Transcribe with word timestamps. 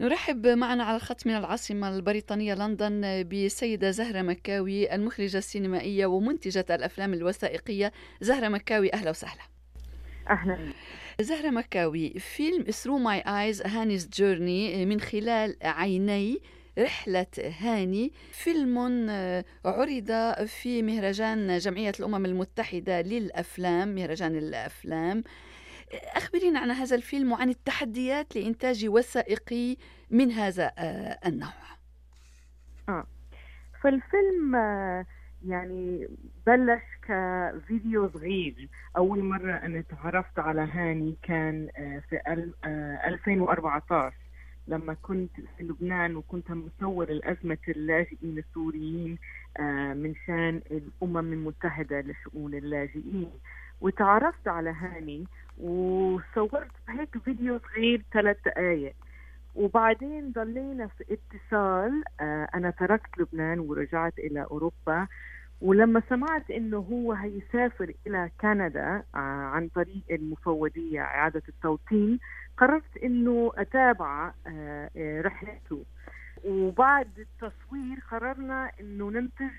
نرحب 0.00 0.46
معنا 0.46 0.84
على 0.84 0.96
الخط 0.96 1.26
من 1.26 1.36
العاصمة 1.36 1.88
البريطانية 1.96 2.54
لندن 2.54 3.28
بسيدة 3.28 3.90
زهرة 3.90 4.22
مكاوي 4.22 4.94
المخرجة 4.94 5.38
السينمائية 5.38 6.06
ومنتجة 6.06 6.66
الأفلام 6.70 7.14
الوثائقية. 7.14 7.92
زهرة 8.20 8.48
مكاوي 8.48 8.92
أهلا 8.92 9.10
وسهلا. 9.10 9.42
أهلا. 10.30 10.58
زهرة 11.20 11.50
مكاوي 11.50 12.10
فيلم 12.10 12.64
Through 12.64 13.02
My 13.02 13.24
Eyes 13.26 13.66
هاني's 13.66 14.04
Journey 14.18 14.76
من 14.86 15.00
خلال 15.00 15.56
عيني 15.62 16.38
رحلة 16.78 17.26
هاني. 17.60 18.12
فيلم 18.32 18.78
عرض 19.64 20.46
في 20.46 20.82
مهرجان 20.82 21.58
جمعية 21.58 21.92
الأمم 22.00 22.24
المتحدة 22.24 23.00
للأفلام 23.00 23.94
مهرجان 23.94 24.36
الأفلام. 24.36 25.24
أخبرينا 25.92 26.58
عن 26.60 26.70
هذا 26.70 26.96
الفيلم 26.96 27.32
وعن 27.32 27.48
التحديات 27.48 28.36
لإنتاج 28.36 28.86
وثائقي 28.88 29.76
من 30.10 30.30
هذا 30.32 30.72
آه، 30.78 31.18
النوع. 31.26 31.52
آه. 32.88 33.06
فالفيلم 33.82 34.56
آه، 34.56 35.06
يعني 35.46 36.08
بلش 36.46 36.82
كفيديو 37.02 38.10
صغير. 38.14 38.68
أول 38.96 39.24
مرة 39.24 39.52
أنا 39.52 39.80
تعرفت 39.80 40.38
على 40.38 40.60
هاني 40.60 41.16
كان 41.22 41.68
آه، 41.76 42.02
في 42.10 42.20
2014 43.06 44.14
لما 44.68 44.94
كنت 44.94 45.30
في 45.56 45.62
لبنان 45.62 46.16
وكنت 46.16 46.50
مصور 46.50 47.08
الأزمة 47.08 47.58
اللاجئين 47.68 48.38
السوريين 48.38 49.18
من 49.94 50.14
شان 50.26 50.62
الأمم 50.70 51.32
المتحدة 51.32 52.00
لشؤون 52.00 52.54
اللاجئين. 52.54 53.30
وتعرفت 53.80 54.48
على 54.48 54.70
هاني 54.70 55.24
وصورت 55.58 56.70
هيك 56.88 57.18
فيديو 57.18 57.58
صغير 57.58 58.02
ثلاث 58.12 58.36
دقائق 58.46 58.94
وبعدين 59.54 60.32
ضلينا 60.32 60.86
في 60.86 61.04
اتصال 61.10 62.02
آه، 62.20 62.48
أنا 62.54 62.70
تركت 62.70 63.18
لبنان 63.18 63.58
ورجعت 63.58 64.18
إلى 64.18 64.46
أوروبا. 64.50 65.06
ولما 65.60 66.02
سمعت 66.08 66.50
إنه 66.50 66.76
هو 66.76 67.12
هيسافر 67.12 67.92
إلى 68.06 68.30
كندا 68.40 69.02
آه، 69.14 69.18
عن 69.18 69.68
طريق 69.68 70.02
المفوضية 70.10 71.00
إعادة 71.00 71.42
التوطين 71.48 72.18
قررت 72.56 72.96
إنه 73.04 73.52
أتابع 73.54 74.32
آه، 74.46 75.20
رحلته. 75.20 75.84
وبعد 76.44 77.08
التصوير 77.18 77.98
قررنا 78.10 78.70
إنه 78.80 79.10
ننتج 79.10 79.50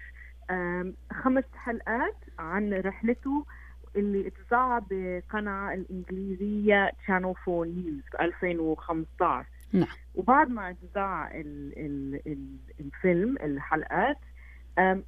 خمس 1.11 1.43
حلقات 1.55 2.15
عن 2.39 2.73
رحلته. 2.73 3.45
اللي 3.99 4.27
اتذاع 4.27 4.79
بقناة 4.91 5.73
الإنجليزية 5.73 6.91
Channel 7.05 7.35
4 7.47 7.65
News 7.65 8.11
في 8.11 8.21
2015 8.21 9.47
نعم. 9.73 9.87
وبعد 10.15 10.49
ما 10.49 10.69
اتذاع 10.69 11.31
الفيلم 12.79 13.35
الحلقات 13.43 14.17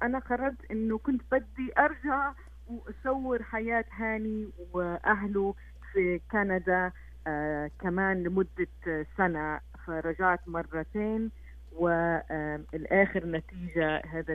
أنا 0.02 0.18
قررت 0.18 0.70
إنه 0.70 0.98
كنت 0.98 1.22
بدي 1.32 1.72
أرجع 1.78 2.32
وأصور 2.68 3.42
حياة 3.42 3.84
هاني 3.92 4.48
وأهله 4.72 5.54
في 5.92 6.20
كندا 6.32 6.92
آه 7.26 7.70
كمان 7.80 8.22
لمدة 8.22 9.06
سنة 9.16 9.60
فرجعت 9.86 10.48
مرتين 10.48 11.30
والاخر 11.76 13.26
نتيجة 13.26 14.02
هذا 14.10 14.32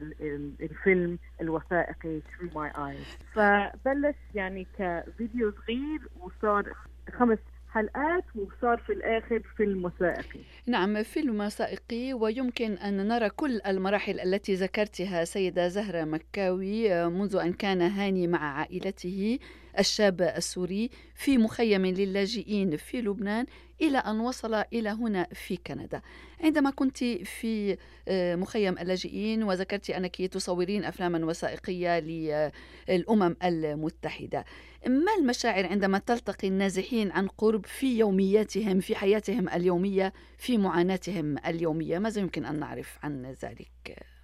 الفيلم 0.62 1.20
الوثائقي 1.42 2.22
Through 2.22 2.54
My 2.54 2.78
Eyes. 2.78 3.34
فبلش 3.34 4.16
يعني 4.36 4.68
كفيديو 4.80 5.52
صغير 5.52 6.00
وصار 6.20 6.74
خمس 7.18 7.38
حلقات 7.72 8.24
وصار 8.36 8.78
في 8.78 8.94
الآخر 8.94 9.42
فيلم 9.58 9.86
وثائقي. 9.86 10.40
نعم 10.68 11.04
فيلم 11.04 11.42
وثائقي 11.42 12.14
ويمكن 12.14 12.72
أن 12.72 13.08
نرى 13.08 13.30
كل 13.30 13.62
المراحل 13.68 14.20
التي 14.20 14.54
ذكرتها 14.54 15.24
سيدة 15.24 15.68
زهرة 15.68 16.04
مكاوي 16.04 17.10
منذ 17.10 17.36
أن 17.36 17.54
كان 17.54 17.82
هاني 17.82 18.28
مع 18.28 18.60
عائلته. 18.60 19.40
الشاب 19.80 20.22
السوري 20.22 20.90
في 21.16 21.38
مخيم 21.38 21.86
للاجئين 21.86 22.78
في 22.78 23.02
لبنان 23.02 23.46
إلى 23.82 23.98
أن 23.98 24.20
وصل 24.20 24.54
إلى 24.54 24.90
هنا 24.90 25.28
في 25.34 25.58
كندا. 25.58 26.02
عندما 26.44 26.70
كنت 26.70 26.98
في 27.04 27.78
آه، 28.08 28.36
مخيم 28.36 28.78
اللاجئين 28.78 29.44
وذكرت 29.44 29.90
أنك 29.90 30.22
تصورين 30.22 30.86
أفلاما 30.86 31.26
وثائقية 31.26 32.00
للأمم 32.00 33.36
المتحدة. 33.44 34.46
ما 34.88 35.12
المشاعر 35.20 35.66
عندما 35.66 35.98
تلتقي 35.98 36.48
النازحين 36.48 37.12
عن 37.12 37.28
قرب 37.28 37.66
في 37.66 37.98
يومياتهم 37.98 38.80
في 38.80 38.96
حياتهم 38.96 39.50
اليومية 39.50 40.14
في 40.38 40.58
معاناتهم 40.58 41.38
اليومية؟ 41.46 42.00
ماذا 42.00 42.22
يمكن 42.22 42.46
أن 42.46 42.60
نعرف 42.60 42.98
عن 43.04 43.26
ذلك؟ 43.44 44.17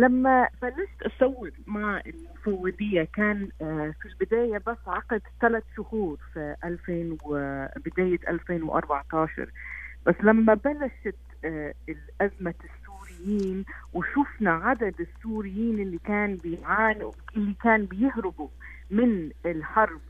لما 0.00 0.48
بلشت 0.62 1.02
أصور 1.02 1.50
مع 1.66 2.02
المفوضية 2.06 3.08
كان 3.12 3.48
آه، 3.62 3.94
في 4.02 4.08
البداية 4.08 4.58
بس 4.66 4.76
عقد 4.86 5.22
ثلاث 5.40 5.62
شهور 5.76 6.18
في 6.32 6.56
2000 6.64 7.16
وبداية 7.24 8.18
2014 8.28 9.50
بس 10.06 10.14
لما 10.22 10.54
بلشت 10.54 11.16
آه، 11.44 11.74
الأزمة 11.88 12.54
السوريين 12.64 13.64
وشفنا 13.92 14.50
عدد 14.50 14.94
السوريين 15.00 15.80
اللي 15.80 15.98
كان 15.98 16.36
بيعانوا 16.36 17.12
اللي 17.36 17.54
كان 17.62 17.84
بيهربوا 17.84 18.48
من 18.90 19.30
الحرب 19.46 20.00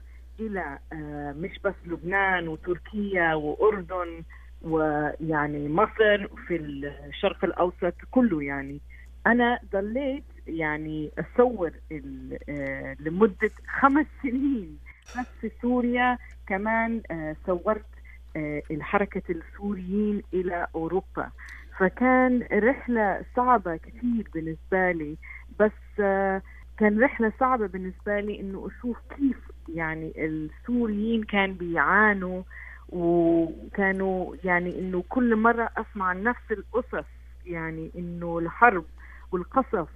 إلى 0.41 0.78
آه، 0.93 1.33
مش 1.33 1.59
بس 1.65 1.75
لبنان 1.87 2.49
وتركيا 2.49 3.34
وأردن 3.34 4.22
ويعني 4.62 5.69
مصر 5.69 6.28
في 6.47 6.57
الشرق 6.57 7.45
الأوسط 7.45 7.95
كله 8.11 8.43
يعني. 8.43 8.81
أنا 9.27 9.59
ضليت 9.73 10.25
يعني 10.47 11.11
أصور 11.19 11.73
آه، 12.49 12.97
لمدة 13.01 13.51
خمس 13.81 14.07
سنين 14.23 14.79
بس 15.19 15.27
في 15.41 15.51
سوريا. 15.63 16.19
كمان 16.47 17.03
آه، 17.11 17.37
صورت 17.47 17.87
آه، 18.37 18.63
الحركة 18.71 19.23
السوريين 19.31 20.23
إلى 20.35 20.67
أوروبا. 20.75 21.31
فكان 21.79 22.47
رحلة 22.53 23.25
صعبة 23.37 23.77
كثير 23.77 24.29
بالنسبة 24.35 24.93
لي. 24.93 25.17
بس 25.61 26.01
كان 26.79 27.01
رحلة 27.01 27.33
صعبة 27.41 27.67
بالنسبة 27.67 28.21
لي 28.21 28.41
إنه 28.41 28.69
أشوف 28.69 28.97
كيف 29.17 29.37
يعني 29.69 30.13
السوريين 30.17 31.23
كان 31.23 31.55
بيعانوا 31.55 32.43
وكانوا 32.89 34.37
يعني 34.45 34.79
إنه 34.79 35.05
كل 35.09 35.37
مرة 35.37 35.71
أسمع 35.77 36.13
نفس 36.13 36.51
القصص 36.51 37.07
يعني 37.47 37.91
إنه 37.97 38.39
الحرب 38.39 38.85
والقصف 39.33 39.89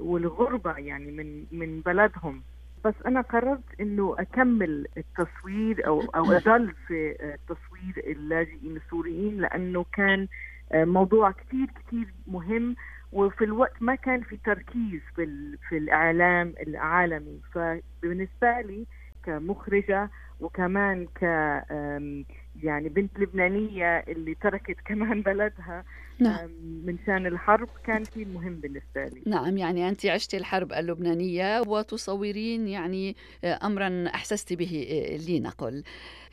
والغربة 0.00 0.76
يعني 0.76 1.12
من 1.12 1.44
من 1.52 1.80
بلدهم. 1.80 2.42
بس 2.84 2.94
أنا 3.06 3.20
قررت 3.20 3.80
إنه 3.80 4.16
أكمل 4.18 4.86
التصوير 4.96 5.86
أو 5.86 6.00
أو 6.00 6.32
أضل 6.32 6.74
في 6.86 7.14
تصوير 7.48 8.04
اللاجئين 8.06 8.76
السوريين 8.76 9.40
لأنه 9.40 9.84
كان 9.92 10.28
موضوع 10.74 11.30
كثير 11.30 11.66
كثير 11.86 12.14
مهم 12.26 12.76
وفي 13.12 13.44
الوقت 13.44 13.82
ما 13.82 13.94
كان 13.94 14.20
في 14.22 14.36
تركيز 14.44 15.00
في 15.16 15.56
في 15.68 15.76
الإعلام 15.76 16.54
العالمي. 16.66 17.40
فبالنسبة 17.52 18.60
لي 18.60 18.86
كمخرجة 19.24 20.10
وكمان 20.40 21.06
ك 21.06 21.22
يعني 22.62 22.88
بنت 22.88 23.18
لبنانية 23.18 23.98
اللي 24.08 24.34
تركت 24.34 24.76
كمان 24.88 25.22
بلدها 25.22 25.84
نعم. 26.18 26.50
من 26.84 26.98
شان 27.06 27.26
الحرب 27.26 27.68
كان 27.84 28.04
شيء 28.04 28.26
مهم 28.26 28.54
بالنسبة 28.54 29.04
لي. 29.04 29.22
نعم 29.26 29.58
يعني 29.58 29.88
أنت 29.88 30.06
عشت 30.06 30.34
الحرب 30.34 30.72
اللبنانية 30.72 31.60
وتصورين 31.60 32.68
يعني 32.68 33.16
آه، 33.44 33.58
أمرا 33.62 34.04
أحسست 34.14 34.52
به 34.52 34.86
آه، 34.90 35.16
لنقل. 35.30 35.82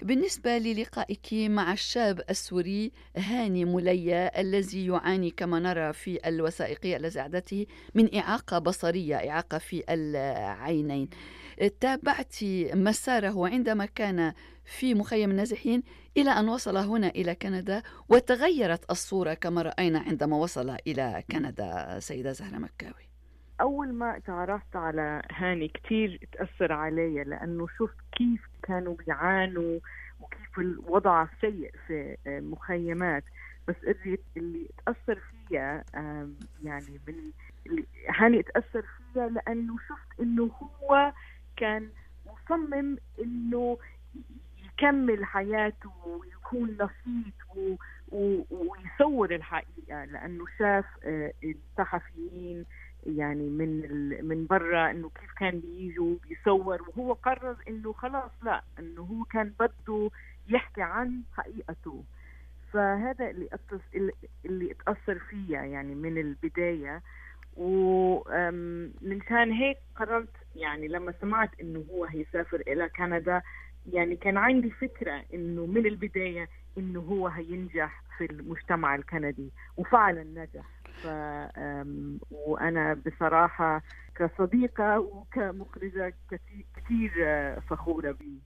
بالنسبة 0.02 0.58
للقائك 0.58 1.28
مع 1.34 1.74
الشاب 1.74 2.22
السوري 2.30 2.92
هاني 3.18 3.66
مليا 3.66 4.42
الذي 4.42 4.86
يعاني 4.86 5.30
كما 5.30 5.60
نرى 5.60 5.94
في 5.94 6.19
الوثائقية 6.28 6.98
الذي 6.98 7.19
أعدته 7.19 7.66
من 7.95 8.16
إعاقة 8.16 8.60
بصرية 8.60 9.16
إعاقة 9.16 9.57
في 9.57 9.83
العينين. 9.89 11.10
تابعت 11.80 12.36
مساره 12.74 13.48
عندما 13.48 13.86
كان 13.86 14.34
في 14.66 14.96
مخيم 14.96 15.32
النازحين 15.32 15.84
إلى 16.18 16.30
أن 16.30 16.50
وصل 16.50 16.78
هنا 16.78 17.08
إلى 17.08 17.36
كندا 17.36 17.84
وتغيرت 18.10 18.92
الصورة 18.92 19.34
كما 19.34 19.62
رأينا 19.62 20.00
عندما 20.00 20.38
وصل 20.38 20.78
إلى 20.88 21.24
كندا 21.32 22.00
سيدة 22.00 22.32
زهرة 22.32 22.58
مكاوي. 22.58 23.10
أول 23.62 23.94
ما 23.94 24.20
تعرفت 24.20 24.76
على 24.76 25.22
هاني 25.32 25.68
كثير 25.68 26.20
تأثر 26.32 26.74
علي 26.74 27.24
لأنه 27.24 27.68
شفت 27.80 27.98
كيف 28.12 28.42
كانوا 28.64 28.96
بيعانوا 28.96 29.80
وكيف 30.20 30.60
الوضع 30.60 31.28
سيء 31.42 31.72
في 31.88 32.18
مخيمات. 32.26 33.24
بس 33.68 33.76
اللي 33.84 34.20
اللي 34.38 34.70
تأثر 34.86 35.20
فيها 35.50 35.84
يعني 36.64 37.00
من 37.08 37.32
هاني 38.10 38.44
تأثر 38.44 38.86
فيها 39.14 39.30
لأنه 39.30 39.76
شفت 39.78 40.20
إنه 40.20 40.52
هو 40.84 41.14
كان 41.58 41.90
مصمم 42.26 42.98
إنه 43.20 43.78
يكمل 44.66 45.26
حياته 45.26 45.92
ويكون 46.06 46.70
نشيط 46.70 47.80
ويصور 48.52 49.36
الحقيقة 49.36 50.06
لأنه 50.06 50.46
شاف 50.60 50.86
آه، 51.04 51.34
الصحفيين 51.44 52.66
يعني 53.06 53.50
من 53.50 53.80
من 54.28 54.46
برا 54.46 54.92
إنه 54.92 55.10
كيف 55.10 55.32
كان 55.40 55.60
بيجوا 55.60 56.16
بيصور 56.30 56.82
وهو 56.82 57.14
قرر 57.14 57.56
إنه 57.68 57.94
خلاص 57.94 58.32
لا 58.44 58.64
إنه 58.80 59.02
هو 59.02 59.24
كان 59.24 59.54
بده 59.60 60.10
يحكي 60.50 60.82
عن 60.82 61.22
حقيقته. 61.34 62.04
فهذا 62.72 63.30
اللي 63.30 63.50
اللي 64.46 64.72
اتاثر 64.72 65.20
فيها 65.20 65.64
يعني 65.64 65.96
من 65.96 66.18
البداية. 66.18 67.02
ومنشان 67.58 69.52
هيك 69.52 69.78
قررت 69.96 70.36
يعني 70.56 70.88
لما 70.88 71.14
سمعت 71.22 71.50
إنه 71.62 71.86
هو 71.92 72.06
هيسافر 72.06 72.62
إلى 72.68 72.90
كندا 72.90 73.42
يعني 73.86 74.16
كان 74.16 74.38
عندي 74.38 74.72
فكرة 74.72 75.24
إنه 75.34 75.66
من 75.66 75.86
البداية 75.86 76.50
إنه 76.78 77.00
هو 77.00 77.28
هينجح 77.28 78.04
في 78.18 78.26
المجتمع 78.26 78.96
الكندي 78.96 79.54
وفعلا 79.78 80.24
نجح. 80.24 80.66
ف 81.04 81.08
وأنا 82.32 82.94
بصراحة 83.06 83.82
كصديقة 84.15 85.00
وكمخرجة 85.00 86.13
كثير 86.75 87.12
فخورة 87.69 88.12
به 88.12 88.39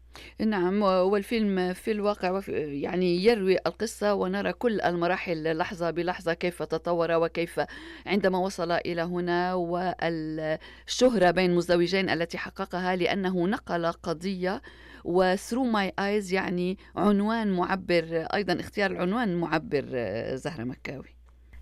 نعم 0.45 0.81
والفيلم 0.81 1.73
في 1.73 1.91
الواقع 1.91 2.41
يعني 2.47 3.25
يروي 3.25 3.57
القصة 3.67 4.13
ونرى 4.13 4.53
كل 4.53 4.81
المراحل 4.81 5.57
لحظة 5.57 5.91
بلحظة 5.91 6.33
كيف 6.33 6.63
تطور 6.63 7.11
وكيف 7.11 7.61
عندما 8.05 8.37
وصل 8.37 8.71
إلى 8.71 9.01
هنا 9.01 9.53
والشهرة 9.53 11.31
بين 11.31 11.55
مزدوجين 11.55 12.09
التي 12.09 12.37
حققها 12.37 12.95
لأنه 12.95 13.47
نقل 13.47 13.85
قضية 13.91 14.61
و 15.03 15.11
Through 15.11 15.63
My 15.63 15.93
Eyes 15.99 16.33
يعني 16.33 16.77
عنوان 16.95 17.55
معبر 17.55 18.27
أيضا 18.33 18.59
اختيار 18.59 18.91
العنوان 18.91 19.39
معبر 19.39 19.85
زهرة 20.33 20.63
مكاوي. 20.63 21.15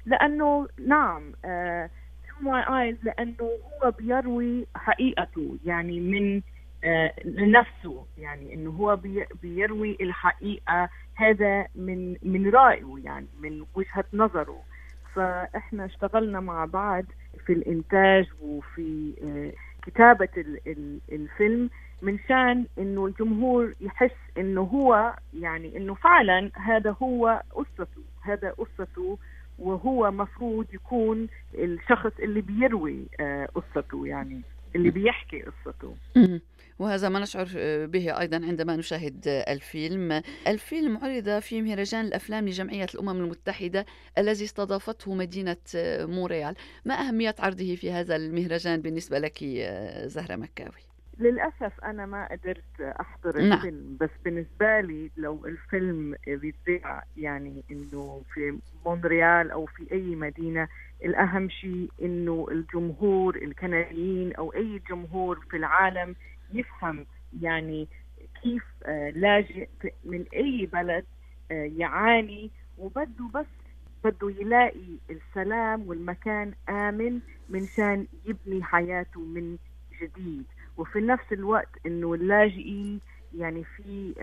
لأنه 0.05 0.67
نعم 0.87 1.33
Through 2.39 2.51
My 2.51 2.83
Eyes 2.83 2.97
لأنه 3.03 3.35
هو 3.83 3.91
بيروي 3.91 4.67
حقيقته 4.75 5.57
يعني 5.65 5.99
من 5.99 6.41
لنفسه 7.25 7.97
آه، 7.99 8.21
يعني 8.21 8.53
إنه 8.53 8.69
هو 8.69 8.99
بيروي 9.41 9.97
الحقيقة 10.01 10.89
هذا 11.15 11.67
من 11.75 12.15
من 12.23 12.49
رأيه 12.49 12.95
يعني 13.03 13.27
من 13.41 13.65
وجهة 13.75 14.05
نظره. 14.13 14.61
فإحنا 15.15 15.85
اشتغلنا 15.85 16.39
مع 16.39 16.65
بعض 16.65 17.03
في 17.45 17.53
الإنتاج 17.53 18.27
وفي 18.41 19.13
آه، 19.23 19.51
كتابة 19.85 20.29
الفيلم 21.11 21.69
من 22.01 22.19
شان 22.27 22.65
إنه 22.77 23.05
الجمهور 23.05 23.73
يحس 23.81 24.15
إنه 24.37 24.61
هو 24.61 25.13
يعني 25.33 25.77
إنه 25.77 25.93
فعلا 25.93 26.51
هذا 26.55 26.95
هو 27.01 27.41
قصته 27.51 28.01
هذا 28.21 28.49
قصته 28.49 29.17
وهو 29.59 30.11
مفروض 30.11 30.65
يكون 30.73 31.27
الشخص 31.53 32.11
اللي 32.19 32.41
بيروي 32.41 33.07
آه، 33.19 33.45
قصته 33.55 34.07
يعني 34.07 34.41
اللي 34.75 34.89
بيحكي 34.89 35.41
قصته. 35.41 35.95
وهذا 36.79 37.09
ما 37.09 37.19
نشعر 37.19 37.47
به 37.85 38.19
أيضا 38.19 38.35
عندما 38.35 38.75
نشاهد 38.75 39.21
الفيلم. 39.27 40.21
الفيلم 40.47 40.97
عرض 40.97 41.39
في 41.39 41.61
مهرجان 41.61 42.05
الأفلام 42.05 42.47
لجمعية 42.47 42.87
الأمم 42.95 43.09
المتحدة 43.23 43.85
الذي 44.17 44.43
استضافته 44.43 45.13
مدينة 45.13 45.57
مونريال 45.99 46.55
ما 46.85 46.93
أهمية 46.93 47.35
عرضه 47.39 47.75
في 47.75 47.91
هذا 47.91 48.15
المهرجان 48.15 48.81
بالنسبة 48.81 49.19
لك 49.19 49.43
زهرة 50.05 50.35
مكاوي؟ 50.35 50.94
للأسف 51.19 51.79
أنا 51.83 52.05
ما 52.05 52.27
قدرت 52.31 52.81
أحضر 52.81 53.41
نعم. 53.41 53.57
الفيلم 53.57 53.97
بس 54.01 54.09
بالنسبة 54.25 54.81
لي 54.81 55.11
لو 55.17 55.45
الفيلم 55.45 56.15
بيتذاع 56.27 57.03
يعني 57.17 57.63
إنه 57.71 58.21
في 58.33 58.57
مونريال 58.85 59.51
أو 59.51 59.65
في 59.65 59.91
أي 59.91 60.15
مدينة 60.15 60.67
الأهم 61.05 61.49
شيء 61.49 61.89
إنه 62.01 62.47
الجمهور 62.51 63.35
الكنديين 63.35 64.33
أو 64.33 64.53
أي 64.53 64.81
جمهور 64.89 65.39
في 65.49 65.57
العالم 65.57 66.15
يفهم 66.53 67.05
يعني 67.41 67.87
كيف 68.43 68.63
آه، 68.85 69.09
لاجئ 69.09 69.67
من 70.05 70.25
أي 70.33 70.69
بلد 70.73 71.05
آه، 71.51 71.71
يعاني 71.77 72.51
وبده 72.77 73.25
بس 73.33 73.45
بده 74.03 74.29
يلاقي 74.29 74.97
السلام 75.09 75.87
والمكان 75.87 76.53
آمن 76.69 77.19
منشان 77.49 78.07
يبني 78.25 78.63
حياته 78.63 79.19
من 79.19 79.57
جديد 80.01 80.45
وفي 80.77 81.01
نفس 81.01 81.25
الوقت 81.31 81.69
إنه 81.85 82.13
اللاجئين 82.13 82.99
يعني 83.37 83.63
في 83.63 84.13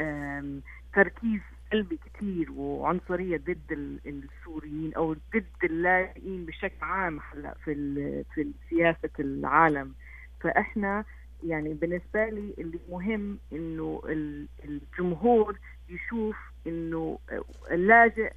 تركيز 0.94 1.40
سلبي 1.70 1.98
كثير 2.14 2.52
وعنصرية 2.52 3.36
ضد 3.36 3.98
السوريين 4.06 4.94
أو 4.94 5.12
ضد 5.12 5.64
اللاجئين 5.64 6.46
بشكل 6.46 6.76
عام 6.82 7.20
هلأ 7.32 7.54
في 7.64 7.74
في 8.34 8.52
سياسة 8.70 9.10
العالم 9.20 9.94
فإحنا 10.40 11.04
يعني 11.44 11.74
بالنسبة 11.74 12.28
لي 12.28 12.54
اللي 12.58 12.78
مهم 12.90 13.38
إنه 13.52 14.02
الجمهور 14.64 15.58
يشوف 15.88 16.36
إنه 16.66 17.18
اللاجئ 17.70 18.32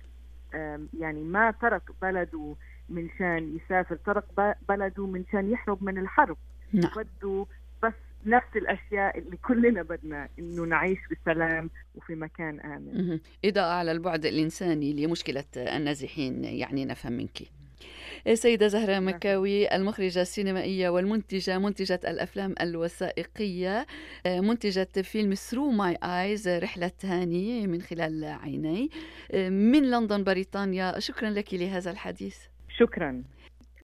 يعني 0.99 1.23
ما 1.23 1.51
ترك 1.51 1.81
بلده 2.01 2.55
من 2.89 3.09
شان 3.19 3.55
يسافر 3.55 3.95
ترك 3.95 4.55
بلده 4.69 5.05
من 5.05 5.25
شان 5.31 5.51
يهرب 5.51 5.83
من 5.83 5.97
الحرب 5.97 6.37
نعم. 6.73 6.91
بده 6.95 7.45
نفس 8.25 8.47
الأشياء 8.55 9.19
اللي 9.19 9.37
كلنا 9.37 9.81
بدنا 9.83 10.29
إنه 10.39 10.63
نعيش 10.63 10.99
بسلام 11.11 11.69
وفي 11.95 12.15
مكان 12.15 12.59
آمن. 12.59 13.19
اضاءه 13.45 13.73
على 13.73 13.91
البعد 13.91 14.25
الإنساني 14.25 14.93
لمشكلة 14.93 15.43
النازحين 15.57 16.43
يعني 16.43 16.85
نفهم 16.85 17.13
منك. 17.13 17.41
سيدة 18.33 18.67
زهرة 18.67 18.99
مكاوي 18.99 19.75
المخرجة 19.75 20.21
السينمائية 20.21 20.89
والمنتجة 20.89 21.59
منتجة 21.59 21.99
الأفلام 22.07 22.55
الوثائقية 22.61 23.85
منتجة 24.25 25.01
فيلم 25.01 25.33
Through 25.33 25.71
My 25.71 25.97
Eyes 26.03 26.47
رحلة 26.47 26.91
هاني 27.03 27.67
من 27.67 27.81
خلال 27.81 28.25
عيني 28.25 28.89
من 29.33 29.91
لندن 29.91 30.23
بريطانيا. 30.23 30.99
شكرا 30.99 31.29
لك 31.29 31.53
لهذا 31.53 31.91
الحديث. 31.91 32.37
شكرا. 32.77 33.23